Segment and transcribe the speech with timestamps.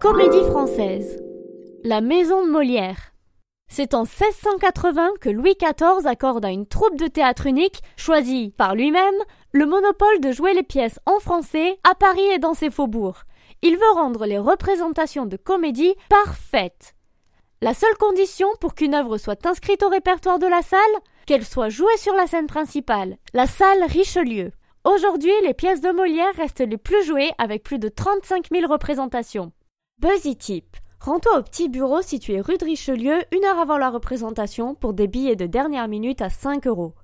[0.00, 1.22] Comédie française.
[1.84, 3.12] La maison de Molière.
[3.68, 8.74] C'est en 1680 que Louis XIV accorde à une troupe de théâtre unique, choisie par
[8.74, 9.14] lui-même,
[9.52, 13.24] le monopole de jouer les pièces en français à Paris et dans ses faubourgs.
[13.60, 16.94] Il veut rendre les représentations de comédie parfaites.
[17.60, 20.80] La seule condition pour qu'une œuvre soit inscrite au répertoire de la salle,
[21.26, 24.52] qu'elle soit jouée sur la scène principale, la salle Richelieu.
[24.84, 29.52] Aujourd'hui, les pièces de Molière restent les plus jouées avec plus de 35 000 représentations.
[30.00, 30.78] Buzzy Tip.
[30.98, 35.06] Rends-toi au petit bureau situé rue de Richelieu une heure avant la représentation pour des
[35.06, 36.94] billets de dernière minute à 5 euros.